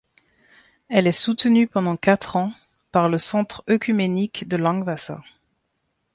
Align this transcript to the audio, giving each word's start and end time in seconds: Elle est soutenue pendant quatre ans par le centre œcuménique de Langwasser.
Elle 0.89 1.05
est 1.05 1.11
soutenue 1.11 1.67
pendant 1.67 1.95
quatre 1.95 2.35
ans 2.35 2.51
par 2.91 3.07
le 3.07 3.19
centre 3.19 3.63
œcuménique 3.69 4.47
de 4.47 4.57
Langwasser. 4.57 5.13